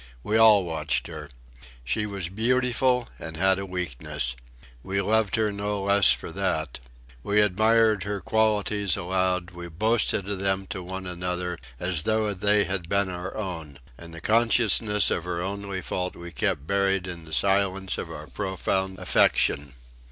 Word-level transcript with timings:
We 0.23 0.35
all 0.35 0.63
watched 0.63 1.05
her. 1.05 1.29
She 1.83 2.07
was 2.07 2.27
beautiful 2.27 3.07
and 3.19 3.37
had 3.37 3.59
a 3.59 3.67
weakness. 3.67 4.35
We 4.81 4.99
loved 4.99 5.35
her 5.35 5.51
no 5.51 5.83
less 5.83 6.09
for 6.09 6.31
that. 6.31 6.79
We 7.21 7.39
admired 7.39 8.01
her 8.01 8.19
qualities 8.19 8.97
aloud, 8.97 9.51
we 9.51 9.67
boasted 9.67 10.27
of 10.27 10.39
them 10.39 10.65
to 10.71 10.81
one 10.81 11.05
another, 11.05 11.59
as 11.79 12.01
though 12.01 12.33
they 12.33 12.63
had 12.63 12.89
been 12.89 13.11
our 13.11 13.37
own, 13.37 13.77
and 13.95 14.11
the 14.11 14.21
consciousness 14.21 15.11
of 15.11 15.23
her 15.25 15.39
only 15.43 15.83
fault 15.83 16.15
we 16.15 16.31
kept 16.31 16.65
buried 16.65 17.05
in 17.05 17.25
the 17.25 17.31
silence 17.31 17.99
of 17.99 18.09
our 18.11 18.25
profound 18.25 18.97
affection. 18.97 19.75